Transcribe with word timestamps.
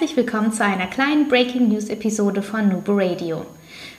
herzlich 0.00 0.16
willkommen 0.16 0.50
zu 0.50 0.64
einer 0.64 0.86
kleinen 0.86 1.28
Breaking 1.28 1.68
News 1.68 1.90
Episode 1.90 2.40
von 2.40 2.70
Nubo 2.70 2.92
Radio. 2.94 3.44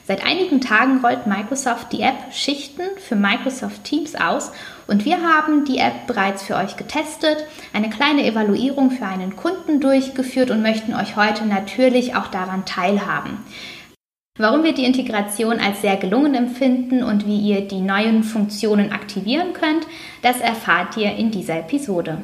Seit 0.07 0.25
einigen 0.25 0.59
Tagen 0.59 0.99
rollt 1.05 1.27
Microsoft 1.27 1.93
die 1.93 2.01
App 2.01 2.33
Schichten 2.33 2.81
für 2.97 3.15
Microsoft 3.15 3.83
Teams 3.83 4.15
aus 4.15 4.51
und 4.87 5.05
wir 5.05 5.21
haben 5.21 5.63
die 5.63 5.77
App 5.77 6.07
bereits 6.07 6.41
für 6.41 6.55
euch 6.55 6.75
getestet, 6.75 7.45
eine 7.71 7.91
kleine 7.91 8.25
Evaluierung 8.25 8.89
für 8.89 9.05
einen 9.05 9.35
Kunden 9.35 9.79
durchgeführt 9.79 10.49
und 10.49 10.63
möchten 10.63 10.95
euch 10.95 11.17
heute 11.17 11.45
natürlich 11.45 12.15
auch 12.15 12.29
daran 12.29 12.65
teilhaben. 12.65 13.37
Warum 14.39 14.63
wir 14.63 14.73
die 14.73 14.85
Integration 14.85 15.59
als 15.59 15.81
sehr 15.81 15.97
gelungen 15.97 16.33
empfinden 16.33 17.03
und 17.03 17.27
wie 17.27 17.39
ihr 17.41 17.67
die 17.67 17.81
neuen 17.81 18.23
Funktionen 18.23 18.91
aktivieren 18.91 19.53
könnt, 19.53 19.85
das 20.23 20.39
erfahrt 20.39 20.97
ihr 20.97 21.13
in 21.15 21.29
dieser 21.29 21.59
Episode. 21.59 22.23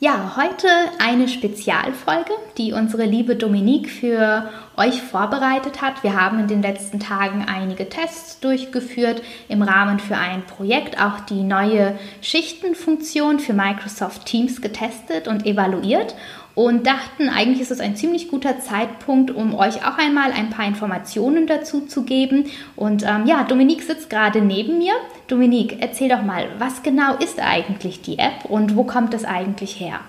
Ja, 0.00 0.34
heute 0.36 0.66
eine 0.98 1.28
Spezialfolge, 1.28 2.32
die 2.58 2.72
unsere 2.72 3.04
liebe 3.04 3.36
Dominique 3.36 3.88
für 3.88 4.50
euch 4.76 5.00
vorbereitet 5.00 5.82
hat. 5.82 6.02
Wir 6.02 6.20
haben 6.20 6.40
in 6.40 6.48
den 6.48 6.62
letzten 6.62 6.98
Tagen 6.98 7.46
einige 7.46 7.88
Tests 7.88 8.40
durchgeführt 8.40 9.22
im 9.48 9.62
Rahmen 9.62 10.00
für 10.00 10.16
ein 10.16 10.44
Projekt, 10.46 11.00
auch 11.00 11.20
die 11.20 11.42
neue 11.42 11.96
Schichtenfunktion 12.20 13.38
für 13.38 13.52
Microsoft 13.52 14.26
Teams 14.26 14.60
getestet 14.60 15.28
und 15.28 15.46
evaluiert 15.46 16.16
und 16.54 16.86
dachten, 16.86 17.28
eigentlich 17.28 17.60
ist 17.60 17.70
es 17.70 17.80
ein 17.80 17.96
ziemlich 17.96 18.28
guter 18.28 18.60
Zeitpunkt, 18.60 19.30
um 19.30 19.54
euch 19.54 19.84
auch 19.86 19.98
einmal 19.98 20.32
ein 20.32 20.50
paar 20.50 20.66
Informationen 20.66 21.46
dazu 21.46 21.80
zu 21.82 22.04
geben. 22.04 22.46
Und 22.76 23.02
ähm, 23.02 23.26
ja, 23.26 23.44
Dominique 23.44 23.82
sitzt 23.82 24.08
gerade 24.08 24.40
neben 24.40 24.78
mir. 24.78 24.94
Dominique, 25.26 25.78
erzähl 25.80 26.08
doch 26.08 26.22
mal, 26.22 26.46
was 26.58 26.82
genau 26.82 27.16
ist 27.16 27.40
eigentlich 27.40 28.02
die 28.02 28.18
App 28.18 28.44
und 28.48 28.76
wo 28.76 28.84
kommt 28.84 29.14
es 29.14 29.24
eigentlich 29.24 29.80
her? 29.80 30.00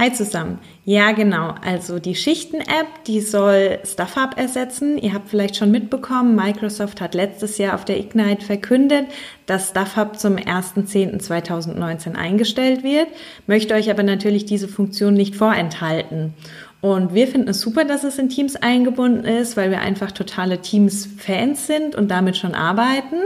Hi 0.00 0.12
zusammen. 0.12 0.60
Ja, 0.84 1.10
genau. 1.10 1.56
Also 1.60 1.98
die 1.98 2.14
Schichten-App, 2.14 3.02
die 3.08 3.20
soll 3.20 3.80
StuffHub 3.84 4.38
ersetzen. 4.38 4.96
Ihr 4.96 5.12
habt 5.12 5.28
vielleicht 5.28 5.56
schon 5.56 5.72
mitbekommen, 5.72 6.36
Microsoft 6.36 7.00
hat 7.00 7.16
letztes 7.16 7.58
Jahr 7.58 7.74
auf 7.74 7.84
der 7.84 7.98
Ignite 7.98 8.46
verkündet, 8.46 9.06
dass 9.46 9.70
StuffHub 9.70 10.16
zum 10.16 10.36
1.10.2019 10.36 12.14
eingestellt 12.14 12.84
wird, 12.84 13.08
möchte 13.48 13.74
euch 13.74 13.90
aber 13.90 14.04
natürlich 14.04 14.44
diese 14.44 14.68
Funktion 14.68 15.14
nicht 15.14 15.34
vorenthalten. 15.34 16.32
Und 16.80 17.12
wir 17.12 17.26
finden 17.26 17.48
es 17.48 17.60
super, 17.60 17.84
dass 17.84 18.04
es 18.04 18.18
in 18.18 18.28
Teams 18.28 18.54
eingebunden 18.54 19.24
ist, 19.24 19.56
weil 19.56 19.72
wir 19.72 19.80
einfach 19.80 20.12
totale 20.12 20.58
Teams-Fans 20.58 21.66
sind 21.66 21.96
und 21.96 22.08
damit 22.08 22.36
schon 22.36 22.54
arbeiten 22.54 23.16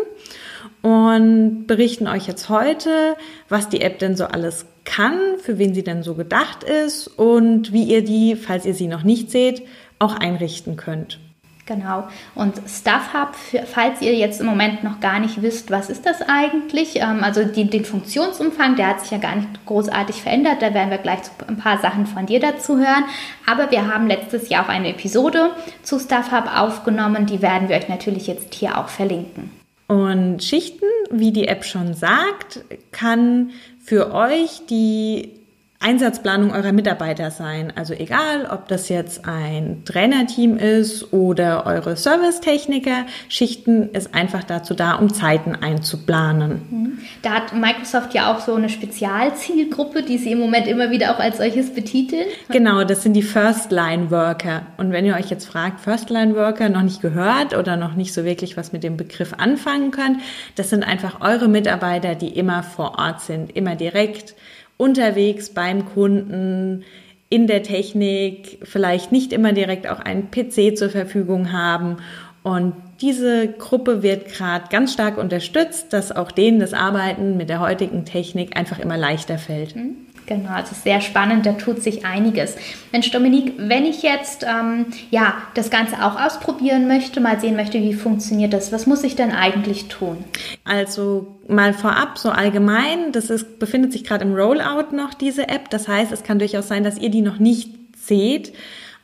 und 0.82 1.66
berichten 1.66 2.08
euch 2.08 2.26
jetzt 2.26 2.48
heute, 2.48 3.16
was 3.48 3.68
die 3.68 3.80
App 3.80 3.98
denn 3.98 4.16
so 4.16 4.26
alles 4.26 4.66
kann, 4.84 5.38
für 5.40 5.58
wen 5.58 5.74
sie 5.74 5.84
denn 5.84 6.02
so 6.02 6.14
gedacht 6.14 6.64
ist 6.64 7.06
und 7.06 7.72
wie 7.72 7.84
ihr 7.84 8.04
die, 8.04 8.36
falls 8.36 8.66
ihr 8.66 8.74
sie 8.74 8.88
noch 8.88 9.04
nicht 9.04 9.30
seht, 9.30 9.62
auch 9.98 10.16
einrichten 10.16 10.76
könnt. 10.76 11.20
Genau. 11.64 12.08
Und 12.34 12.60
StuffHub, 12.66 13.36
falls 13.66 14.02
ihr 14.02 14.14
jetzt 14.16 14.40
im 14.40 14.46
Moment 14.46 14.82
noch 14.82 14.98
gar 14.98 15.20
nicht 15.20 15.42
wisst, 15.42 15.70
was 15.70 15.90
ist 15.90 16.04
das 16.04 16.20
eigentlich? 16.20 16.96
Ähm, 16.96 17.22
also 17.22 17.44
die, 17.44 17.70
den 17.70 17.84
Funktionsumfang, 17.84 18.74
der 18.74 18.88
hat 18.88 19.00
sich 19.00 19.12
ja 19.12 19.18
gar 19.18 19.36
nicht 19.36 19.64
großartig 19.64 20.22
verändert. 20.22 20.60
Da 20.60 20.74
werden 20.74 20.90
wir 20.90 20.98
gleich 20.98 21.20
ein 21.46 21.58
paar 21.58 21.78
Sachen 21.78 22.06
von 22.06 22.26
dir 22.26 22.40
dazu 22.40 22.78
hören. 22.78 23.04
Aber 23.46 23.70
wir 23.70 23.86
haben 23.86 24.08
letztes 24.08 24.48
Jahr 24.48 24.64
auch 24.64 24.68
eine 24.68 24.88
Episode 24.88 25.50
zu 25.84 26.00
StuffHub 26.00 26.50
aufgenommen. 26.52 27.26
Die 27.26 27.42
werden 27.42 27.68
wir 27.68 27.76
euch 27.76 27.88
natürlich 27.88 28.26
jetzt 28.26 28.52
hier 28.54 28.76
auch 28.76 28.88
verlinken. 28.88 29.61
Und 29.86 30.42
Schichten, 30.42 30.86
wie 31.10 31.32
die 31.32 31.48
App 31.48 31.64
schon 31.64 31.94
sagt, 31.94 32.64
kann 32.92 33.50
für 33.84 34.12
euch 34.14 34.62
die 34.70 35.41
Einsatzplanung 35.82 36.52
eurer 36.52 36.72
Mitarbeiter 36.72 37.30
sein. 37.30 37.72
Also 37.74 37.92
egal, 37.94 38.48
ob 38.50 38.68
das 38.68 38.88
jetzt 38.88 39.26
ein 39.26 39.82
Trainerteam 39.84 40.56
ist 40.56 41.12
oder 41.12 41.66
eure 41.66 41.96
Servicetechniker, 41.96 43.06
Schichten 43.28 43.90
ist 43.90 44.14
einfach 44.14 44.44
dazu 44.44 44.74
da, 44.74 44.94
um 44.94 45.12
Zeiten 45.12 45.56
einzuplanen. 45.56 46.62
Mhm. 46.70 46.98
Da 47.22 47.30
hat 47.30 47.54
Microsoft 47.54 48.14
ja 48.14 48.32
auch 48.32 48.40
so 48.40 48.54
eine 48.54 48.68
Spezialzielgruppe, 48.68 50.02
die 50.02 50.18
sie 50.18 50.32
im 50.32 50.38
Moment 50.38 50.66
immer 50.66 50.90
wieder 50.90 51.14
auch 51.14 51.18
als 51.18 51.38
solches 51.38 51.74
betiteln. 51.74 52.26
Genau, 52.50 52.84
das 52.84 53.02
sind 53.02 53.14
die 53.14 53.22
First-Line-Worker. 53.22 54.66
Und 54.76 54.92
wenn 54.92 55.04
ihr 55.04 55.14
euch 55.14 55.30
jetzt 55.30 55.46
fragt, 55.46 55.80
First-Line-Worker 55.80 56.68
noch 56.68 56.82
nicht 56.82 57.00
gehört 57.00 57.56
oder 57.56 57.76
noch 57.76 57.94
nicht 57.94 58.12
so 58.12 58.24
wirklich 58.24 58.56
was 58.56 58.72
mit 58.72 58.84
dem 58.84 58.96
Begriff 58.96 59.34
anfangen 59.36 59.90
könnt, 59.90 60.18
das 60.56 60.70
sind 60.70 60.84
einfach 60.84 61.20
eure 61.20 61.48
Mitarbeiter, 61.48 62.14
die 62.14 62.28
immer 62.28 62.62
vor 62.62 62.98
Ort 62.98 63.20
sind, 63.20 63.56
immer 63.56 63.76
direkt 63.76 64.34
unterwegs 64.82 65.50
beim 65.50 65.86
Kunden, 65.86 66.82
in 67.28 67.46
der 67.46 67.62
Technik, 67.62 68.58
vielleicht 68.62 69.10
nicht 69.10 69.32
immer 69.32 69.52
direkt 69.52 69.86
auch 69.88 70.00
einen 70.00 70.30
PC 70.30 70.76
zur 70.76 70.90
Verfügung 70.90 71.52
haben. 71.52 71.96
Und 72.42 72.74
diese 73.00 73.48
Gruppe 73.48 74.02
wird 74.02 74.26
gerade 74.26 74.64
ganz 74.68 74.92
stark 74.92 75.16
unterstützt, 75.16 75.92
dass 75.92 76.14
auch 76.14 76.30
denen 76.32 76.58
das 76.58 76.74
Arbeiten 76.74 77.36
mit 77.36 77.48
der 77.48 77.60
heutigen 77.60 78.04
Technik 78.04 78.56
einfach 78.56 78.80
immer 78.80 78.98
leichter 78.98 79.38
fällt. 79.38 79.76
Mhm. 79.76 79.96
Genau, 80.26 80.50
ist 80.60 80.84
sehr 80.84 81.00
spannend, 81.00 81.46
da 81.46 81.52
tut 81.54 81.82
sich 81.82 82.04
einiges. 82.04 82.56
Mensch, 82.92 83.10
Dominique, 83.10 83.54
wenn 83.56 83.84
ich 83.84 84.02
jetzt 84.02 84.44
ähm, 84.44 84.86
ja, 85.10 85.34
das 85.54 85.68
Ganze 85.70 86.04
auch 86.04 86.20
ausprobieren 86.20 86.86
möchte, 86.86 87.20
mal 87.20 87.40
sehen 87.40 87.56
möchte, 87.56 87.80
wie 87.80 87.92
funktioniert 87.92 88.52
das, 88.52 88.70
was 88.70 88.86
muss 88.86 89.02
ich 89.02 89.16
denn 89.16 89.32
eigentlich 89.32 89.88
tun? 89.88 90.24
Also 90.64 91.26
mal 91.48 91.74
vorab, 91.74 92.18
so 92.18 92.30
allgemein, 92.30 93.10
das 93.10 93.30
ist, 93.30 93.58
befindet 93.58 93.92
sich 93.92 94.04
gerade 94.04 94.24
im 94.24 94.34
Rollout 94.34 94.94
noch, 94.94 95.12
diese 95.12 95.48
App. 95.48 95.70
Das 95.70 95.88
heißt, 95.88 96.12
es 96.12 96.22
kann 96.22 96.38
durchaus 96.38 96.68
sein, 96.68 96.84
dass 96.84 96.98
ihr 96.98 97.10
die 97.10 97.22
noch 97.22 97.38
nicht 97.38 97.70
seht. 97.98 98.52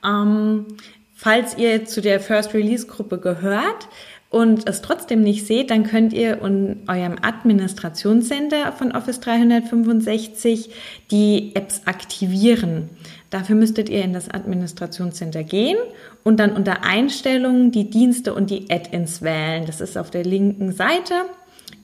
Ähm, 0.05 0.67
falls 1.15 1.59
ihr 1.59 1.85
zu 1.85 2.01
der 2.01 2.21
First 2.21 2.55
Release 2.55 2.87
Gruppe 2.87 3.19
gehört, 3.19 3.89
und 4.31 4.69
es 4.69 4.83
trotzdem 4.83 5.23
nicht 5.23 5.47
seht, 5.47 5.71
dann 5.71 5.85
könnt 5.85 6.13
ihr 6.13 6.43
in 6.43 6.81
eurem 6.87 7.17
Administrationscenter 7.23 8.73
von 8.73 8.93
Office 8.93 9.21
365 9.21 10.71
die 11.11 11.53
Apps 11.55 11.83
aktivieren. 11.87 12.91
Dafür 13.31 13.57
müsstet 13.57 13.89
ihr 13.89 14.05
in 14.05 14.13
das 14.13 14.31
Administrationscenter 14.31 15.45
gehen 15.45 15.79
und 16.25 16.41
dann 16.41 16.53
unter 16.53 16.85
Einstellungen 16.85 17.73
die 17.73 17.89
Dienste 17.89 18.35
und 18.35 18.51
die 18.51 18.71
Add-ins 18.71 19.23
wählen. 19.23 19.65
Das 19.67 19.81
ist 19.81 19.97
auf 19.97 20.11
der 20.11 20.25
linken 20.25 20.73
Seite 20.73 21.15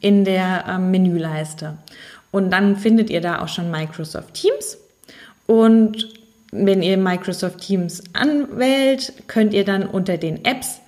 in 0.00 0.24
der 0.24 0.66
ähm, 0.68 0.90
Menüleiste. 0.90 1.78
Und 2.30 2.50
dann 2.50 2.76
findet 2.76 3.08
ihr 3.10 3.20
da 3.20 3.42
auch 3.42 3.48
schon 3.48 3.70
Microsoft 3.70 4.34
Teams. 4.34 4.76
Und 5.46 6.08
wenn 6.50 6.82
ihr 6.82 6.96
Microsoft 6.98 7.60
Teams 7.60 8.02
anwählt, 8.12 9.14
könnt 9.28 9.54
ihr 9.54 9.64
dann 9.64 9.86
unter 9.86 10.18
den 10.18 10.44
Apps 10.44 10.80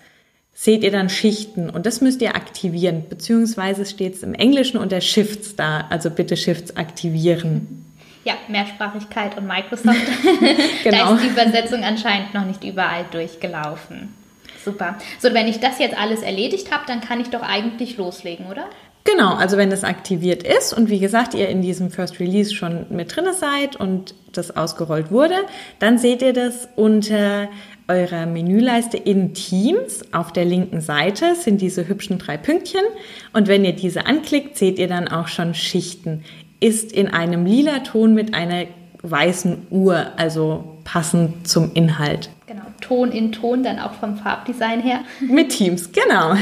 seht 0.59 0.83
ihr 0.83 0.91
dann 0.91 1.11
Schichten 1.11 1.69
und 1.69 1.85
das 1.85 2.01
müsst 2.01 2.23
ihr 2.23 2.35
aktivieren, 2.35 3.05
beziehungsweise 3.11 3.85
steht 3.85 4.15
es 4.15 4.23
im 4.23 4.33
Englischen 4.33 4.79
unter 4.79 5.03
Shifts 5.03 5.55
da, 5.55 5.85
also 5.91 6.09
bitte 6.09 6.35
Shifts 6.35 6.77
aktivieren. 6.77 7.85
Ja, 8.25 8.35
Mehrsprachigkeit 8.49 9.37
und 9.37 9.47
Microsoft. 9.47 10.01
genau. 10.83 10.97
da 10.97 11.15
ist 11.15 11.25
die 11.25 11.29
Übersetzung 11.29 11.85
anscheinend 11.85 12.33
noch 12.33 12.47
nicht 12.47 12.65
überall 12.65 13.05
durchgelaufen. 13.13 14.15
Super. 14.65 14.97
So, 15.21 15.33
wenn 15.35 15.47
ich 15.47 15.61
das 15.61 15.79
jetzt 15.79 15.97
alles 15.97 16.23
erledigt 16.23 16.73
habe, 16.73 16.85
dann 16.87 17.03
kann 17.03 17.21
ich 17.21 17.29
doch 17.29 17.43
eigentlich 17.43 17.99
loslegen, 17.99 18.47
oder? 18.47 18.65
Genau, 19.07 19.35
also 19.35 19.57
wenn 19.57 19.71
das 19.71 19.85
aktiviert 19.85 20.43
ist 20.43 20.73
und 20.73 20.91
wie 20.91 20.99
gesagt, 20.99 21.35
ihr 21.35 21.49
in 21.49 21.63
diesem 21.63 21.91
First 21.91 22.19
Release 22.19 22.53
schon 22.53 22.87
mit 22.91 23.15
drin 23.15 23.27
seid 23.39 23.77
und 23.77 24.15
das 24.33 24.57
ausgerollt 24.57 25.13
wurde, 25.13 25.37
dann 25.79 25.97
seht 25.97 26.23
ihr 26.23 26.33
das 26.33 26.69
unter 26.75 27.49
eurer 27.87 28.27
Menüleiste 28.27 28.97
in 28.97 29.33
Teams 29.33 30.03
auf 30.13 30.33
der 30.33 30.45
linken 30.45 30.81
Seite 30.81 31.37
sind 31.37 31.61
diese 31.61 31.87
hübschen 31.87 32.19
drei 32.19 32.37
Pünktchen 32.37 32.81
und 33.33 33.47
wenn 33.47 33.65
ihr 33.65 33.75
diese 33.75 34.07
anklickt, 34.07 34.59
seht 34.59 34.79
ihr 34.81 34.89
dann 34.89 35.07
auch 35.07 35.29
schon 35.29 35.55
Schichten. 35.55 36.25
Ist 36.59 36.91
in 36.91 37.07
einem 37.07 37.47
lila 37.47 37.81
Ton 37.81 38.13
mit 38.13 38.35
einer 38.35 38.65
weißen 39.03 39.69
Uhr, 39.71 40.07
also 40.17 40.79
passend 40.83 41.47
zum 41.47 41.73
Inhalt. 41.75 42.31
Genau, 42.49 42.63
Ton 42.81 43.13
in 43.13 43.31
Ton, 43.31 43.63
dann 43.63 43.79
auch 43.79 43.93
vom 43.93 44.17
Farbdesign 44.17 44.81
her. 44.81 45.01
Mit 45.21 45.51
Teams, 45.51 45.93
genau. 45.93 46.35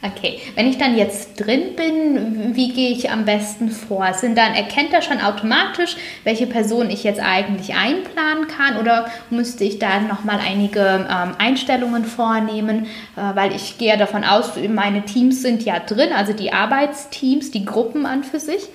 Okay, 0.00 0.38
wenn 0.54 0.68
ich 0.68 0.78
dann 0.78 0.96
jetzt 0.96 1.40
drin 1.40 1.74
bin, 1.74 2.54
wie 2.54 2.72
gehe 2.72 2.90
ich 2.90 3.10
am 3.10 3.24
besten 3.24 3.68
vor? 3.68 4.14
Sind 4.14 4.38
dann 4.38 4.54
erkennt 4.54 4.92
er 4.92 5.02
schon 5.02 5.20
automatisch, 5.20 5.96
welche 6.22 6.46
Person 6.46 6.88
ich 6.88 7.02
jetzt 7.02 7.20
eigentlich 7.20 7.74
einplanen 7.74 8.46
kann 8.46 8.76
oder 8.76 9.10
müsste 9.30 9.64
ich 9.64 9.80
da 9.80 9.98
nochmal 9.98 10.38
einige 10.38 10.80
ähm, 11.10 11.34
Einstellungen 11.38 12.04
vornehmen, 12.04 12.86
äh, 13.16 13.34
weil 13.34 13.52
ich 13.52 13.78
gehe 13.78 13.98
davon 13.98 14.22
aus, 14.22 14.52
meine 14.68 15.04
Teams 15.04 15.42
sind 15.42 15.64
ja 15.64 15.80
drin, 15.80 16.12
also 16.14 16.32
die 16.32 16.52
Arbeitsteams, 16.52 17.50
die 17.50 17.64
Gruppen 17.64 18.06
an 18.06 18.22
für 18.22 18.38
sich. 18.38 18.68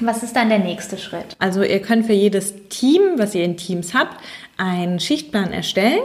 Was 0.00 0.22
ist 0.22 0.36
dann 0.36 0.48
der 0.48 0.60
nächste 0.60 0.96
Schritt? 0.96 1.34
Also 1.40 1.64
ihr 1.64 1.82
könnt 1.82 2.06
für 2.06 2.12
jedes 2.12 2.68
Team, 2.68 3.00
was 3.16 3.34
ihr 3.34 3.44
in 3.44 3.56
Teams 3.56 3.94
habt, 3.94 4.16
einen 4.56 5.00
Schichtplan 5.00 5.52
erstellen 5.52 6.02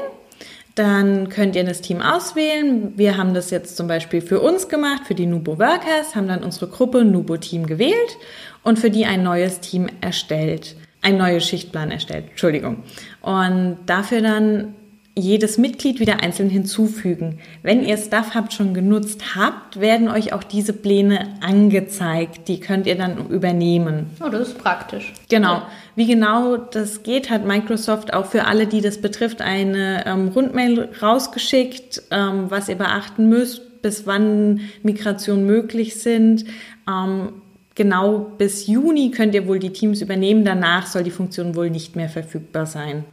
dann 0.78 1.30
könnt 1.30 1.56
ihr 1.56 1.64
das 1.64 1.82
Team 1.82 2.02
auswählen. 2.02 2.94
Wir 2.96 3.18
haben 3.18 3.34
das 3.34 3.50
jetzt 3.50 3.76
zum 3.78 3.88
Beispiel 3.88 4.22
für 4.22 4.40
uns 4.40 4.70
gemacht, 4.70 5.04
für 5.06 5.16
die 5.16 5.26
Nubo 5.26 5.58
Workers, 5.60 6.16
haben 6.16 6.28
dann 6.28 6.44
unsere 6.44 6.68
Gruppe 6.68 7.04
Nubo 7.04 7.38
Team 7.38 7.66
gewählt 7.66 8.18
und 8.64 8.78
für 8.78 8.92
die 8.92 9.06
ein 9.06 9.24
neues 9.24 9.60
Team 9.60 9.88
erstellt. 10.02 10.76
Ein 11.02 11.18
neues 11.18 11.48
Schichtplan 11.48 11.92
erstellt, 11.92 12.26
Entschuldigung. 12.30 12.84
Und 13.22 13.78
dafür 13.86 14.22
dann 14.22 14.76
jedes 15.18 15.58
Mitglied 15.58 16.00
wieder 16.00 16.22
einzeln 16.22 16.50
hinzufügen. 16.50 17.40
Wenn 17.64 17.84
ihr 17.84 17.98
Stuff 17.98 18.36
Hub 18.36 18.54
schon 18.54 18.74
genutzt 18.74 19.36
habt, 19.36 19.80
werden 19.80 20.10
euch 20.10 20.32
auch 20.32 20.44
diese 20.44 20.74
Pläne 20.74 21.28
angezeigt. 21.42 22.48
Die 22.48 22.60
könnt 22.60 22.86
ihr 22.88 22.96
dann 22.96 23.30
übernehmen. 23.30 24.12
Oh, 24.24 24.30
das 24.30 24.50
ist 24.50 24.58
praktisch. 24.60 25.14
Genau. 25.30 25.64
Wie 25.96 26.06
genau 26.06 26.58
das 26.58 27.02
geht, 27.02 27.30
hat 27.30 27.46
Microsoft 27.46 28.14
auch 28.14 28.28
für 28.28 28.46
alle, 28.46 28.68
die 28.68 28.82
das 28.82 29.00
betrifft, 29.00 29.42
eine 29.42 30.06
ähm, 30.06 30.28
Rundmail 30.30 30.90
rausgeschickt, 31.02 32.04
ähm, 32.12 32.46
was 32.50 32.70
ihr 32.70 32.76
beachten 32.76 33.28
müsst, 33.28 33.82
bis 33.82 34.06
wann 34.06 34.62
Migrationen 34.84 35.46
möglich 35.46 35.96
sind. 35.96 36.46
Ähm, 36.88 37.30
genau 37.74 38.20
bis 38.38 38.68
Juni 38.68 39.12
könnt 39.12 39.34
ihr 39.34 39.48
wohl 39.48 39.58
die 39.58 39.74
Teams 39.74 40.02
übernehmen. 40.02 40.46
Danach 40.46 40.86
soll 40.86 41.04
die 41.04 41.12
Funktion 41.12 41.56
wohl 41.56 41.72
nicht 41.72 41.96
mehr 41.96 42.10
verfügbar 42.10 42.68
sein. 42.68 43.06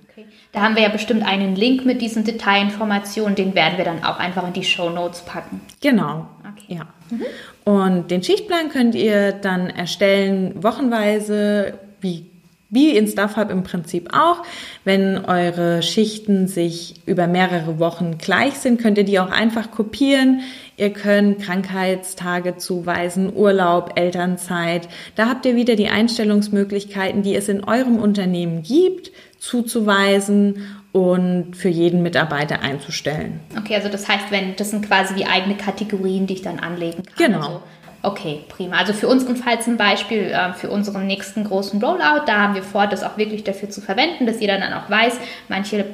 Da 0.52 0.62
haben 0.62 0.76
wir 0.76 0.82
ja 0.82 0.88
bestimmt 0.88 1.24
einen 1.24 1.56
Link 1.56 1.84
mit 1.84 2.00
diesen 2.00 2.24
Detailinformationen, 2.24 3.34
den 3.34 3.54
werden 3.54 3.78
wir 3.78 3.84
dann 3.84 4.04
auch 4.04 4.18
einfach 4.18 4.46
in 4.46 4.52
die 4.52 4.64
Show 4.64 4.90
Notes 4.90 5.22
packen. 5.22 5.60
Genau. 5.80 6.26
Okay. 6.40 6.76
Ja. 6.76 6.86
Mhm. 7.10 7.24
Und 7.64 8.10
den 8.10 8.22
Schichtplan 8.22 8.68
könnt 8.68 8.94
ihr 8.94 9.32
dann 9.32 9.68
erstellen, 9.70 10.62
wochenweise, 10.62 11.78
wie 12.00 12.26
wie 12.74 12.96
in 12.96 13.06
StuffHub 13.06 13.50
im 13.50 13.62
Prinzip 13.62 14.12
auch. 14.12 14.42
Wenn 14.84 15.24
eure 15.24 15.80
Schichten 15.82 16.48
sich 16.48 16.96
über 17.06 17.28
mehrere 17.28 17.78
Wochen 17.78 18.18
gleich 18.18 18.54
sind, 18.54 18.80
könnt 18.80 18.98
ihr 18.98 19.04
die 19.04 19.20
auch 19.20 19.30
einfach 19.30 19.70
kopieren. 19.70 20.40
Ihr 20.76 20.90
könnt 20.90 21.40
Krankheitstage 21.40 22.56
zuweisen, 22.56 23.32
Urlaub, 23.32 23.92
Elternzeit. 23.94 24.88
Da 25.14 25.28
habt 25.28 25.46
ihr 25.46 25.54
wieder 25.54 25.76
die 25.76 25.88
Einstellungsmöglichkeiten, 25.88 27.22
die 27.22 27.36
es 27.36 27.48
in 27.48 27.62
eurem 27.62 27.96
Unternehmen 27.96 28.64
gibt 28.64 29.12
zuzuweisen 29.44 30.66
und 30.92 31.54
für 31.54 31.68
jeden 31.68 32.02
Mitarbeiter 32.02 32.62
einzustellen. 32.62 33.40
Okay, 33.58 33.74
also 33.74 33.88
das 33.88 34.08
heißt, 34.08 34.30
wenn 34.30 34.56
das 34.56 34.70
sind 34.70 34.86
quasi 34.86 35.16
wie 35.16 35.26
eigene 35.26 35.56
Kategorien, 35.56 36.26
die 36.26 36.34
ich 36.34 36.42
dann 36.42 36.60
anlegen 36.60 37.02
kann. 37.02 37.14
Genau. 37.16 37.38
Also 37.38 37.62
Okay, 38.04 38.40
prima. 38.50 38.76
Also 38.76 38.92
für 38.92 39.08
unseren 39.08 39.34
Fall 39.34 39.62
zum 39.62 39.78
Beispiel, 39.78 40.24
äh, 40.24 40.52
für 40.52 40.68
unseren 40.68 41.06
nächsten 41.06 41.42
großen 41.42 41.82
Rollout, 41.82 42.26
da 42.26 42.42
haben 42.42 42.54
wir 42.54 42.62
vor, 42.62 42.86
das 42.86 43.02
auch 43.02 43.16
wirklich 43.16 43.44
dafür 43.44 43.70
zu 43.70 43.80
verwenden, 43.80 44.26
dass 44.26 44.40
jeder 44.40 44.58
dann 44.58 44.74
auch 44.74 44.90
weiß, 44.90 45.18
manche 45.48 45.78
äh, 45.78 45.84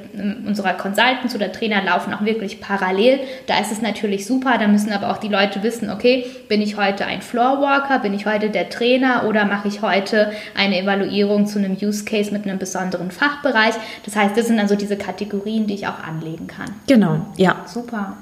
unserer 0.45 0.73
Consultants 0.73 1.33
oder 1.33 1.53
Trainer 1.53 1.81
laufen 1.81 2.13
auch 2.13 2.25
wirklich 2.25 2.59
parallel. 2.59 3.21
Da 3.47 3.59
ist 3.59 3.71
es 3.71 3.81
natürlich 3.81 4.25
super, 4.25 4.57
da 4.57 4.67
müssen 4.67 4.91
aber 4.91 5.09
auch 5.09 5.19
die 5.19 5.29
Leute 5.29 5.63
wissen, 5.63 5.89
okay, 5.89 6.25
bin 6.49 6.61
ich 6.61 6.75
heute 6.75 7.05
ein 7.05 7.21
Floorwalker, 7.21 7.99
bin 7.99 8.13
ich 8.13 8.25
heute 8.25 8.49
der 8.49 8.69
Trainer 8.69 9.23
oder 9.25 9.45
mache 9.45 9.69
ich 9.69 9.81
heute 9.81 10.33
eine 10.53 10.79
Evaluierung 10.79 11.45
zu 11.45 11.59
einem 11.59 11.77
Use 11.81 12.03
Case 12.03 12.33
mit 12.33 12.43
einem 12.43 12.59
besonderen 12.59 13.11
Fachbereich. 13.11 13.75
Das 14.03 14.17
heißt, 14.17 14.35
das 14.35 14.47
sind 14.47 14.59
also 14.59 14.75
diese 14.75 14.97
Kategorien, 14.97 15.65
die 15.65 15.75
ich 15.75 15.87
auch 15.87 16.03
anlegen 16.03 16.47
kann. 16.47 16.71
Genau, 16.87 17.25
ja. 17.37 17.55
Super. 17.65 18.17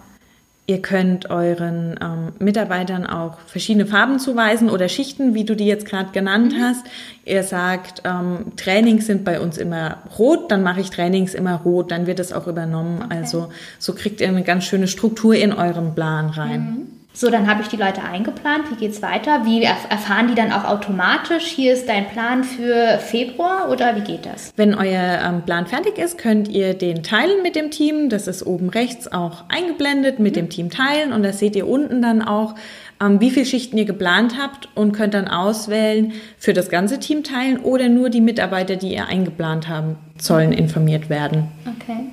Ihr 0.69 0.83
könnt 0.83 1.31
euren 1.31 1.95
ähm, 1.99 2.33
Mitarbeitern 2.37 3.07
auch 3.07 3.39
verschiedene 3.47 3.87
Farben 3.87 4.19
zuweisen 4.19 4.69
oder 4.69 4.87
Schichten, 4.87 5.33
wie 5.33 5.43
du 5.43 5.55
die 5.55 5.65
jetzt 5.65 5.87
gerade 5.87 6.11
genannt 6.11 6.53
mhm. 6.53 6.61
hast. 6.61 6.85
Ihr 7.25 7.41
sagt, 7.41 8.03
ähm, 8.05 8.55
Trainings 8.55 9.07
sind 9.07 9.25
bei 9.25 9.39
uns 9.39 9.57
immer 9.57 9.97
rot, 10.19 10.51
dann 10.51 10.61
mache 10.61 10.81
ich 10.81 10.91
Trainings 10.91 11.33
immer 11.33 11.55
rot, 11.55 11.89
dann 11.89 12.05
wird 12.05 12.19
es 12.19 12.31
auch 12.31 12.45
übernommen. 12.45 13.01
Okay. 13.03 13.17
Also 13.17 13.49
so 13.79 13.95
kriegt 13.95 14.21
ihr 14.21 14.27
eine 14.27 14.43
ganz 14.43 14.63
schöne 14.63 14.87
Struktur 14.87 15.33
in 15.33 15.53
euren 15.53 15.95
Plan 15.95 16.29
rein. 16.29 16.61
Mhm. 16.61 16.87
So, 17.11 17.29
dann 17.29 17.49
habe 17.49 17.63
ich 17.63 17.67
die 17.67 17.75
Leute 17.75 18.03
eingeplant. 18.03 18.69
Wie 18.71 18.75
geht 18.75 18.91
es 18.91 19.01
weiter? 19.01 19.43
Wie 19.43 19.63
erfahren 19.63 20.27
die 20.27 20.35
dann 20.35 20.51
auch 20.51 20.63
automatisch? 20.63 21.45
Hier 21.45 21.73
ist 21.73 21.89
dein 21.89 22.07
Plan 22.07 22.43
für 22.43 22.99
Februar 22.99 23.69
oder 23.69 23.95
wie 23.95 24.01
geht 24.01 24.25
das? 24.25 24.53
Wenn 24.55 24.75
euer 24.75 25.19
ähm, 25.25 25.41
Plan 25.41 25.65
fertig 25.65 25.97
ist, 25.97 26.17
könnt 26.17 26.47
ihr 26.47 26.75
den 26.75 27.01
teilen 27.01 27.41
mit 27.41 27.55
dem 27.55 27.71
Team. 27.71 28.09
Das 28.09 28.27
ist 28.27 28.45
oben 28.45 28.69
rechts 28.69 29.11
auch 29.11 29.43
eingeblendet 29.49 30.19
mit 30.19 30.33
mhm. 30.33 30.41
dem 30.41 30.49
Team 30.49 30.69
teilen 30.69 31.11
und 31.11 31.23
da 31.23 31.33
seht 31.33 31.55
ihr 31.55 31.67
unten 31.67 32.01
dann 32.01 32.21
auch, 32.21 32.55
ähm, 33.01 33.19
wie 33.19 33.31
viele 33.31 33.45
Schichten 33.45 33.77
ihr 33.77 33.85
geplant 33.85 34.35
habt 34.39 34.69
und 34.75 34.91
könnt 34.91 35.15
dann 35.15 35.27
auswählen 35.27 36.13
für 36.37 36.53
das 36.53 36.69
ganze 36.69 36.99
Team 36.99 37.23
teilen 37.23 37.57
oder 37.57 37.89
nur 37.89 38.09
die 38.09 38.21
Mitarbeiter, 38.21 38.75
die 38.75 38.93
ihr 38.93 39.07
eingeplant 39.07 39.67
haben, 39.67 39.97
sollen 40.19 40.53
informiert 40.53 41.09
werden. 41.09 41.49
Okay. 41.65 42.05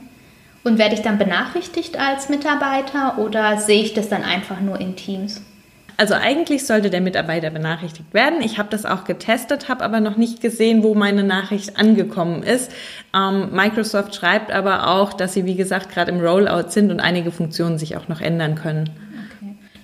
Und 0.66 0.78
werde 0.78 0.96
ich 0.96 1.02
dann 1.02 1.16
benachrichtigt 1.16 1.96
als 1.96 2.28
Mitarbeiter 2.28 3.18
oder 3.18 3.56
sehe 3.58 3.84
ich 3.84 3.94
das 3.94 4.08
dann 4.08 4.24
einfach 4.24 4.60
nur 4.60 4.80
in 4.80 4.96
Teams? 4.96 5.40
Also 5.96 6.14
eigentlich 6.14 6.66
sollte 6.66 6.90
der 6.90 7.00
Mitarbeiter 7.00 7.50
benachrichtigt 7.50 8.12
werden. 8.12 8.40
Ich 8.42 8.58
habe 8.58 8.68
das 8.68 8.84
auch 8.84 9.04
getestet, 9.04 9.68
habe 9.68 9.84
aber 9.84 10.00
noch 10.00 10.16
nicht 10.16 10.40
gesehen, 10.40 10.82
wo 10.82 10.96
meine 10.96 11.22
Nachricht 11.22 11.78
angekommen 11.78 12.42
ist. 12.42 12.72
Ähm, 13.14 13.50
Microsoft 13.52 14.16
schreibt 14.16 14.50
aber 14.50 14.88
auch, 14.88 15.12
dass 15.12 15.34
sie, 15.34 15.44
wie 15.44 15.54
gesagt, 15.54 15.90
gerade 15.90 16.10
im 16.10 16.18
Rollout 16.18 16.70
sind 16.70 16.90
und 16.90 16.98
einige 16.98 17.30
Funktionen 17.30 17.78
sich 17.78 17.96
auch 17.96 18.08
noch 18.08 18.20
ändern 18.20 18.56
können. 18.56 18.90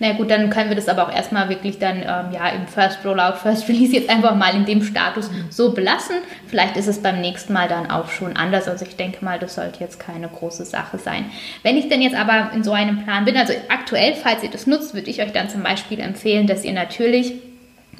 Na 0.03 0.15
gut, 0.15 0.33
dann 0.33 0.51
können 0.51 0.69
wir 0.69 0.75
das 0.75 0.89
aber 0.89 1.07
auch 1.07 1.15
erstmal 1.15 1.49
wirklich 1.49 1.79
dann 1.79 1.99
ähm, 1.99 2.33
ja 2.33 2.49
im 2.49 2.67
First 2.67 3.05
Rollout, 3.05 3.37
First 3.41 3.69
Release 3.69 3.93
jetzt 3.93 4.11
einfach 4.11 4.35
mal 4.35 4.53
in 4.53 4.65
dem 4.65 4.83
Status 4.83 5.31
so 5.49 5.75
belassen. 5.75 6.17
Vielleicht 6.49 6.77
ist 6.77 6.89
es 6.89 7.01
beim 7.01 7.21
nächsten 7.21 7.53
Mal 7.53 7.69
dann 7.69 7.89
auch 7.89 8.11
schon 8.11 8.37
anders. 8.37 8.67
Also 8.67 8.85
ich 8.85 8.97
denke 8.97 9.25
mal, 9.25 9.39
das 9.39 9.55
sollte 9.55 9.79
jetzt 9.79 10.01
keine 10.01 10.27
große 10.27 10.65
Sache 10.65 10.99
sein. 10.99 11.27
Wenn 11.63 11.77
ich 11.77 11.89
denn 11.89 12.03
jetzt 12.03 12.17
aber 12.17 12.51
in 12.53 12.65
so 12.65 12.73
einem 12.73 13.05
Plan 13.05 13.25
bin, 13.25 13.37
also 13.37 13.53
aktuell, 13.69 14.15
falls 14.15 14.43
ihr 14.43 14.51
das 14.51 14.67
nutzt, 14.67 14.93
würde 14.93 15.09
ich 15.09 15.23
euch 15.23 15.31
dann 15.31 15.49
zum 15.49 15.63
Beispiel 15.63 16.01
empfehlen, 16.01 16.49
dass 16.49 16.65
ihr 16.65 16.73
natürlich 16.73 17.35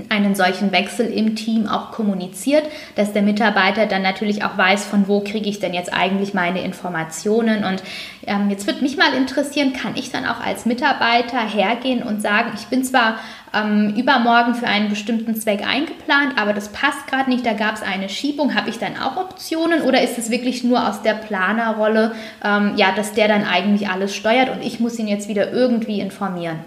einen 0.09 0.35
solchen 0.35 0.73
Wechsel 0.73 1.07
im 1.07 1.37
Team 1.37 1.67
auch 1.67 1.91
kommuniziert, 1.91 2.65
dass 2.95 3.13
der 3.13 3.23
Mitarbeiter 3.23 3.87
dann 3.87 4.03
natürlich 4.03 4.43
auch 4.43 4.57
weiß, 4.57 4.87
von 4.87 5.07
wo 5.07 5.21
kriege 5.21 5.51
ich 5.51 5.61
denn 5.61 5.75
jetzt 5.75 5.93
eigentlich 5.93 6.33
meine 6.33 6.63
Informationen. 6.63 7.65
Und 7.65 7.83
ähm, 8.27 8.49
jetzt 8.49 8.67
würde 8.67 8.81
mich 8.81 8.97
mal 8.97 9.13
interessieren, 9.15 9.75
kann 9.75 9.97
ich 9.97 10.11
dann 10.11 10.25
auch 10.25 10.41
als 10.41 10.65
Mitarbeiter 10.65 11.41
hergehen 11.41 12.03
und 12.03 12.23
sagen, 12.23 12.53
ich 12.55 12.67
bin 12.67 12.85
zwar 12.85 13.19
ähm, 13.55 13.95
übermorgen 13.97 14.55
für 14.55 14.67
einen 14.67 14.89
bestimmten 14.89 15.35
Zweck 15.35 15.67
eingeplant, 15.67 16.35
aber 16.37 16.53
das 16.53 16.71
passt 16.71 17.07
gerade 17.07 17.31
nicht, 17.31 17.45
da 17.45 17.53
gab 17.53 17.77
es 17.77 17.83
eine 17.83 18.09
Schiebung. 18.09 18.55
Habe 18.55 18.71
ich 18.71 18.79
dann 18.79 18.97
auch 18.97 19.17
Optionen 19.17 19.83
oder 19.83 20.03
ist 20.03 20.19
es 20.19 20.31
wirklich 20.31 20.65
nur 20.65 20.89
aus 20.89 21.03
der 21.03 21.15
Planerrolle, 21.15 22.13
ähm, 22.45 22.73
ja, 22.77 22.93
dass 22.95 23.13
der 23.13 23.29
dann 23.29 23.45
eigentlich 23.45 23.89
alles 23.89 24.15
steuert 24.15 24.51
und 24.51 24.63
ich 24.63 24.81
muss 24.81 24.99
ihn 24.99 25.09
jetzt 25.09 25.29
wieder 25.29 25.53
irgendwie 25.53 26.01
informieren? 26.01 26.61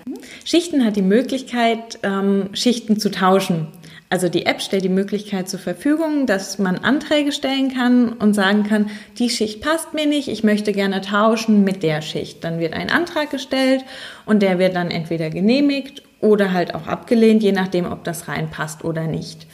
Schichten 0.43 0.85
hat 0.85 0.95
die 0.95 1.01
Möglichkeit, 1.01 1.99
ähm, 2.03 2.49
Schichten 2.53 2.99
zu 2.99 3.09
tauschen. 3.11 3.67
Also 4.09 4.29
die 4.29 4.45
App 4.45 4.61
stellt 4.61 4.83
die 4.83 4.89
Möglichkeit 4.89 5.49
zur 5.49 5.59
Verfügung, 5.59 6.27
dass 6.27 6.59
man 6.59 6.77
Anträge 6.77 7.31
stellen 7.31 7.73
kann 7.73 8.13
und 8.13 8.33
sagen 8.33 8.63
kann, 8.63 8.89
die 9.17 9.29
Schicht 9.29 9.61
passt 9.61 9.93
mir 9.93 10.05
nicht, 10.05 10.27
ich 10.27 10.43
möchte 10.43 10.73
gerne 10.73 11.01
tauschen 11.01 11.63
mit 11.63 11.81
der 11.81 12.01
Schicht. 12.01 12.43
Dann 12.43 12.59
wird 12.59 12.73
ein 12.73 12.91
Antrag 12.91 13.31
gestellt 13.31 13.83
und 14.25 14.41
der 14.41 14.59
wird 14.59 14.75
dann 14.75 14.91
entweder 14.91 15.29
genehmigt 15.29 16.03
oder 16.21 16.53
halt 16.53 16.75
auch 16.75 16.87
abgelehnt, 16.87 17.41
je 17.41 17.51
nachdem, 17.51 17.91
ob 17.91 18.03
das 18.03 18.27
reinpasst 18.27 18.83
oder 18.83 19.07
nicht. 19.07 19.47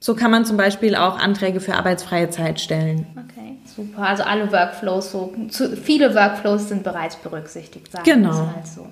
So 0.00 0.14
kann 0.14 0.30
man 0.30 0.44
zum 0.44 0.56
Beispiel 0.56 0.94
auch 0.94 1.18
Anträge 1.18 1.60
für 1.60 1.74
arbeitsfreie 1.74 2.30
Zeit 2.30 2.60
stellen. 2.60 3.06
Okay, 3.12 3.56
super. 3.64 4.02
Also 4.02 4.22
alle 4.22 4.50
Workflows, 4.52 5.10
so 5.10 5.34
viele 5.82 6.14
Workflows 6.14 6.68
sind 6.68 6.82
bereits 6.82 7.16
berücksichtigt. 7.16 7.90
Sagen 7.90 8.04
genau. 8.04 8.32
Mal 8.32 8.62
so. 8.64 8.86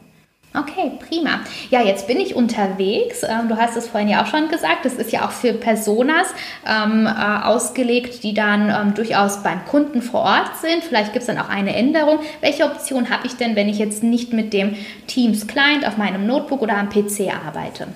Okay, 0.58 0.92
prima. 1.06 1.40
Ja, 1.70 1.82
jetzt 1.82 2.06
bin 2.06 2.18
ich 2.18 2.34
unterwegs. 2.34 3.22
Ähm, 3.22 3.48
du 3.48 3.56
hast 3.56 3.76
es 3.76 3.88
vorhin 3.88 4.08
ja 4.08 4.22
auch 4.22 4.26
schon 4.26 4.48
gesagt, 4.48 4.84
das 4.84 4.94
ist 4.94 5.12
ja 5.12 5.26
auch 5.26 5.30
für 5.30 5.52
Personas 5.52 6.28
ähm, 6.66 7.06
äh, 7.06 7.10
ausgelegt, 7.44 8.22
die 8.22 8.32
dann 8.32 8.70
ähm, 8.70 8.94
durchaus 8.94 9.42
beim 9.42 9.64
Kunden 9.66 10.00
vor 10.00 10.22
Ort 10.22 10.56
sind. 10.62 10.82
Vielleicht 10.82 11.12
gibt 11.12 11.22
es 11.22 11.26
dann 11.26 11.38
auch 11.38 11.50
eine 11.50 11.76
Änderung. 11.76 12.20
Welche 12.40 12.64
Option 12.64 13.10
habe 13.10 13.26
ich 13.26 13.36
denn, 13.36 13.54
wenn 13.54 13.68
ich 13.68 13.78
jetzt 13.78 14.02
nicht 14.02 14.32
mit 14.32 14.54
dem 14.54 14.76
Teams 15.06 15.46
Client 15.46 15.86
auf 15.86 15.98
meinem 15.98 16.26
Notebook 16.26 16.62
oder 16.62 16.78
am 16.78 16.88
PC 16.88 17.34
arbeite? 17.46 17.88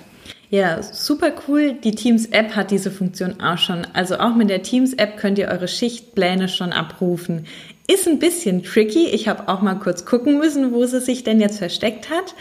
Ja, 0.50 0.82
super 0.82 1.32
cool. 1.46 1.74
Die 1.74 1.94
Teams 1.94 2.26
App 2.26 2.56
hat 2.56 2.72
diese 2.72 2.90
Funktion 2.90 3.40
auch 3.40 3.56
schon. 3.56 3.86
Also 3.92 4.18
auch 4.18 4.34
mit 4.34 4.50
der 4.50 4.62
Teams 4.64 4.94
App 4.94 5.16
könnt 5.16 5.38
ihr 5.38 5.46
eure 5.46 5.68
Schichtpläne 5.68 6.48
schon 6.48 6.72
abrufen. 6.72 7.46
Ist 7.86 8.08
ein 8.08 8.18
bisschen 8.18 8.64
tricky. 8.64 9.06
Ich 9.06 9.28
habe 9.28 9.46
auch 9.46 9.62
mal 9.62 9.76
kurz 9.76 10.04
gucken 10.04 10.38
müssen, 10.38 10.72
wo 10.72 10.84
sie 10.86 11.00
sich 11.00 11.22
denn 11.22 11.40
jetzt 11.40 11.58
versteckt 11.58 12.10
hat. 12.10 12.34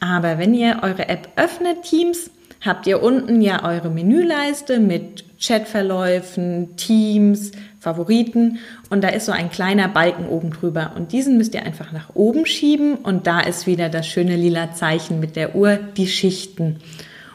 Aber 0.00 0.38
wenn 0.38 0.52
ihr 0.52 0.80
eure 0.82 1.08
App 1.08 1.28
öffnet, 1.36 1.82
Teams, 1.82 2.28
habt 2.60 2.88
ihr 2.88 3.00
unten 3.00 3.40
ja 3.40 3.64
eure 3.64 3.88
Menüleiste 3.88 4.80
mit 4.80 5.24
Chatverläufen, 5.40 6.74
Teams, 6.76 7.52
Favoriten 7.78 8.58
und 8.88 9.04
da 9.04 9.08
ist 9.08 9.26
so 9.26 9.32
ein 9.32 9.50
kleiner 9.50 9.88
Balken 9.88 10.26
oben 10.26 10.50
drüber 10.50 10.92
und 10.96 11.12
diesen 11.12 11.36
müsst 11.36 11.54
ihr 11.54 11.64
einfach 11.64 11.92
nach 11.92 12.14
oben 12.14 12.46
schieben 12.46 12.94
und 12.94 13.26
da 13.26 13.40
ist 13.40 13.66
wieder 13.66 13.90
das 13.90 14.06
schöne 14.06 14.36
lila 14.36 14.72
Zeichen 14.72 15.20
mit 15.20 15.36
der 15.36 15.54
Uhr, 15.54 15.78
die 15.96 16.06
Schichten. 16.06 16.80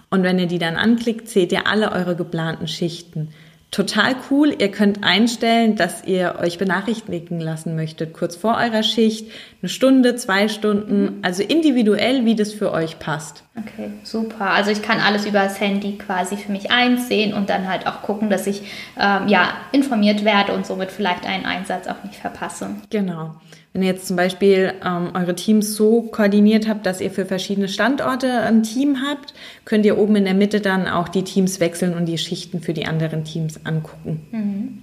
Und 0.10 0.24
wenn 0.24 0.40
ihr 0.40 0.48
die 0.48 0.60
dann 0.60 0.76
anklickt, 0.76 1.28
seht 1.28 1.52
ihr 1.52 1.68
alle 1.68 1.92
eure 1.92 2.16
geplanten 2.16 2.68
Schichten 2.68 3.30
total 3.72 4.16
cool. 4.30 4.56
Ihr 4.58 4.72
könnt 4.72 5.04
einstellen, 5.04 5.76
dass 5.76 6.04
ihr 6.04 6.38
euch 6.40 6.58
benachrichtigen 6.58 7.40
lassen 7.40 7.76
möchtet, 7.76 8.14
kurz 8.14 8.36
vor 8.36 8.58
eurer 8.58 8.84
Schicht, 8.84 9.32
eine 9.62 9.70
Stunde, 9.70 10.16
zwei 10.16 10.48
Stunden, 10.48 11.20
also 11.22 11.44
individuell, 11.44 12.26
wie 12.26 12.36
das 12.36 12.52
für 12.52 12.72
euch 12.72 12.98
passt. 12.98 13.44
Okay, 13.56 13.92
super. 14.04 14.50
Also 14.52 14.72
ich 14.72 14.82
kann 14.82 15.00
alles 15.00 15.26
über 15.26 15.44
das 15.44 15.60
Handy 15.60 15.98
quasi 15.98 16.36
für 16.38 16.52
mich 16.52 16.72
einsehen 16.72 17.34
und 17.34 17.50
dann 17.50 17.68
halt 17.68 17.86
auch 17.86 18.02
gucken, 18.02 18.30
dass 18.30 18.48
ich 18.48 18.62
ähm, 19.00 19.28
ja 19.28 19.54
informiert 19.72 20.26
werde 20.26 20.54
und 20.54 20.66
somit 20.66 20.92
vielleicht 20.92 21.26
einen 21.26 21.46
Einsatz 21.46 21.88
auch 21.88 22.04
nicht 22.04 22.16
verpasse. 22.16 22.70
Genau. 22.90 23.36
Wenn 23.74 23.84
ihr 23.84 23.90
jetzt 23.90 24.08
zum 24.08 24.16
Beispiel 24.16 24.74
ähm, 24.84 25.12
eure 25.14 25.36
Teams 25.36 25.76
so 25.76 26.02
koordiniert 26.02 26.68
habt, 26.68 26.86
dass 26.86 27.02
ihr 27.02 27.12
für 27.12 27.26
verschiedene 27.26 27.68
Standorte 27.68 28.42
ein 28.42 28.64
Team 28.64 28.98
habt, 29.08 29.34
könnt 29.66 29.86
ihr 29.86 29.98
oben 29.98 30.16
in 30.16 30.26
der 30.26 30.34
Mitte 30.34 30.60
dann 30.60 30.88
auch 30.88 31.08
die 31.08 31.24
Teams 31.24 31.60
wechseln 31.60 31.94
und 31.94 32.06
die 32.06 32.18
Schichten 32.18 32.62
für 32.62 32.74
die 32.74 32.88
anderen 32.88 33.24
Teams 33.24 33.66
angucken. 33.66 34.22
Mhm. 34.32 34.80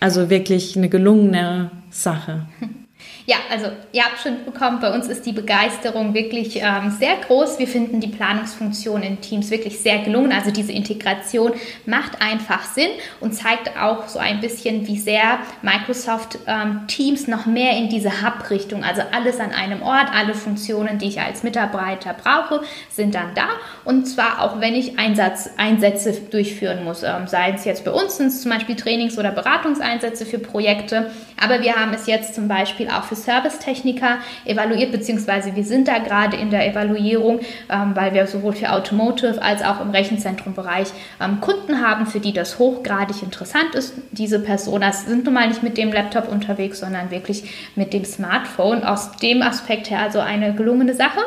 Also 0.00 0.28
wirklich 0.28 0.76
eine 0.76 0.88
gelungene 0.88 1.70
Sache. 1.90 2.46
Ja, 3.26 3.36
also 3.50 3.66
ihr 3.92 4.04
habt 4.04 4.20
schon 4.20 4.44
bekommen, 4.44 4.78
bei 4.80 4.94
uns 4.94 5.08
ist 5.08 5.26
die 5.26 5.32
Begeisterung 5.32 6.14
wirklich 6.14 6.60
ähm, 6.62 6.90
sehr 6.90 7.16
groß. 7.26 7.58
Wir 7.58 7.66
finden 7.66 8.00
die 8.00 8.08
Planungsfunktion 8.08 9.02
in 9.02 9.20
Teams 9.20 9.50
wirklich 9.50 9.80
sehr 9.80 9.98
gelungen. 9.98 10.32
Also 10.32 10.52
diese 10.52 10.70
Integration 10.70 11.52
macht 11.86 12.22
einfach 12.22 12.62
Sinn 12.62 12.90
und 13.20 13.32
zeigt 13.32 13.76
auch 13.76 14.06
so 14.06 14.20
ein 14.20 14.40
bisschen, 14.40 14.86
wie 14.86 14.98
sehr 14.98 15.40
Microsoft 15.62 16.38
ähm, 16.46 16.86
Teams 16.86 17.26
noch 17.26 17.46
mehr 17.46 17.76
in 17.76 17.88
diese 17.88 18.22
Hub-Richtung, 18.22 18.84
also 18.84 19.02
alles 19.12 19.40
an 19.40 19.50
einem 19.50 19.82
Ort, 19.82 20.08
alle 20.14 20.34
Funktionen, 20.34 20.98
die 20.98 21.08
ich 21.08 21.20
als 21.20 21.42
Mitarbeiter 21.42 22.14
brauche, 22.14 22.62
sind 22.90 23.16
dann 23.16 23.34
da. 23.34 23.48
Und 23.84 24.06
zwar 24.06 24.40
auch, 24.40 24.60
wenn 24.60 24.74
ich 24.74 25.00
Einsatz, 25.00 25.50
Einsätze 25.56 26.12
durchführen 26.30 26.84
muss, 26.84 27.02
ähm, 27.02 27.26
sei 27.26 27.50
es 27.52 27.64
jetzt 27.64 27.84
bei 27.84 27.90
uns, 27.90 28.16
zum 28.16 28.50
Beispiel 28.52 28.76
Trainings- 28.76 29.18
oder 29.18 29.32
Beratungseinsätze 29.32 30.24
für 30.26 30.38
Projekte. 30.38 31.10
Aber 31.40 31.60
wir 31.60 31.74
haben 31.74 31.92
es 31.92 32.06
jetzt 32.06 32.34
zum 32.34 32.48
Beispiel 32.48 32.88
auch 32.88 33.04
für 33.04 33.14
Servicetechniker 33.14 34.18
evaluiert, 34.44 34.92
beziehungsweise 34.92 35.54
wir 35.54 35.64
sind 35.64 35.88
da 35.88 35.98
gerade 35.98 36.36
in 36.36 36.50
der 36.50 36.66
Evaluierung, 36.68 37.40
ähm, 37.70 37.92
weil 37.94 38.14
wir 38.14 38.26
sowohl 38.26 38.54
für 38.54 38.72
Automotive 38.72 39.42
als 39.42 39.62
auch 39.62 39.80
im 39.80 39.90
Rechenzentrumbereich 39.90 40.88
ähm, 41.20 41.40
Kunden 41.40 41.86
haben, 41.86 42.06
für 42.06 42.20
die 42.20 42.32
das 42.32 42.58
hochgradig 42.58 43.22
interessant 43.22 43.74
ist. 43.74 43.94
Diese 44.12 44.38
Personen 44.38 44.92
sind 44.92 45.24
nun 45.24 45.34
mal 45.34 45.48
nicht 45.48 45.62
mit 45.62 45.76
dem 45.76 45.92
Laptop 45.92 46.28
unterwegs, 46.28 46.80
sondern 46.80 47.10
wirklich 47.10 47.70
mit 47.74 47.92
dem 47.92 48.04
Smartphone. 48.04 48.84
Aus 48.84 49.12
dem 49.16 49.42
Aspekt 49.42 49.90
her 49.90 50.00
also 50.00 50.20
eine 50.20 50.54
gelungene 50.54 50.94
Sache. 50.94 51.20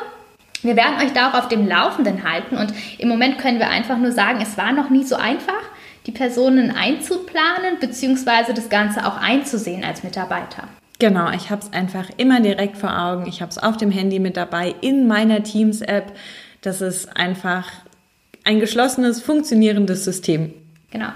Wir 0.61 0.75
werden 0.75 0.99
euch 1.01 1.13
da 1.13 1.29
auch 1.29 1.33
auf 1.35 1.47
dem 1.47 1.67
Laufenden 1.67 2.29
halten 2.29 2.57
und 2.57 2.73
im 2.97 3.07
Moment 3.07 3.37
können 3.37 3.59
wir 3.59 3.69
einfach 3.69 3.97
nur 3.97 4.11
sagen, 4.11 4.39
es 4.41 4.57
war 4.57 4.73
noch 4.73 4.89
nie 4.89 5.03
so 5.03 5.15
einfach 5.15 5.53
die 6.09 6.17
Personen 6.17 6.71
einzuplanen 6.71 7.79
bzw. 7.79 8.53
das 8.53 8.69
Ganze 8.69 9.05
auch 9.05 9.17
einzusehen 9.17 9.83
als 9.83 10.03
Mitarbeiter. 10.03 10.67
Genau, 10.97 11.29
ich 11.31 11.51
habe 11.51 11.61
es 11.61 11.71
einfach 11.71 12.09
immer 12.17 12.41
direkt 12.41 12.77
vor 12.77 12.99
Augen. 12.99 13.27
Ich 13.27 13.41
habe 13.41 13.51
es 13.51 13.59
auf 13.59 13.77
dem 13.77 13.91
Handy 13.91 14.17
mit 14.19 14.35
dabei 14.35 14.73
in 14.81 15.07
meiner 15.07 15.43
Teams-App. 15.43 16.11
Das 16.61 16.81
ist 16.81 17.15
einfach 17.15 17.67
ein 18.43 18.59
geschlossenes, 18.59 19.21
funktionierendes 19.21 20.03
System. 20.03 20.51
Genau. 20.89 21.09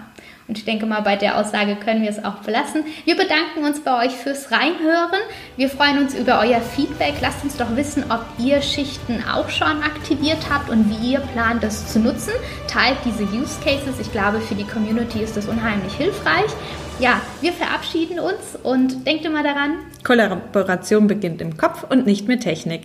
Und 0.47 0.57
ich 0.57 0.65
denke 0.65 0.85
mal, 0.85 1.01
bei 1.01 1.15
der 1.15 1.37
Aussage 1.37 1.75
können 1.75 2.01
wir 2.01 2.09
es 2.09 2.23
auch 2.23 2.35
belassen. 2.37 2.83
Wir 3.05 3.15
bedanken 3.15 3.63
uns 3.65 3.79
bei 3.81 4.05
euch 4.05 4.11
fürs 4.11 4.51
Reinhören. 4.51 5.21
Wir 5.55 5.69
freuen 5.69 5.99
uns 5.99 6.13
über 6.13 6.39
euer 6.39 6.59
Feedback. 6.59 7.15
Lasst 7.21 7.43
uns 7.43 7.57
doch 7.57 7.75
wissen, 7.75 8.05
ob 8.09 8.25
ihr 8.37 8.61
Schichten 8.61 9.23
auch 9.23 9.49
schon 9.49 9.81
aktiviert 9.83 10.49
habt 10.51 10.69
und 10.69 10.89
wie 10.89 11.13
ihr 11.13 11.19
plant, 11.19 11.63
das 11.63 11.91
zu 11.91 11.99
nutzen. 11.99 12.33
Teilt 12.67 12.97
diese 13.05 13.23
Use 13.23 13.59
Cases. 13.63 13.99
Ich 13.99 14.11
glaube, 14.11 14.41
für 14.41 14.55
die 14.55 14.65
Community 14.65 15.21
ist 15.21 15.37
das 15.37 15.47
unheimlich 15.47 15.93
hilfreich. 15.93 16.51
Ja, 16.99 17.21
wir 17.41 17.53
verabschieden 17.53 18.19
uns 18.19 18.57
und 18.61 19.07
denkt 19.07 19.25
immer 19.25 19.43
daran, 19.43 19.77
Kollaboration 20.03 21.07
beginnt 21.07 21.41
im 21.41 21.57
Kopf 21.57 21.85
und 21.89 22.05
nicht 22.05 22.27
mit 22.27 22.41
Technik. 22.41 22.83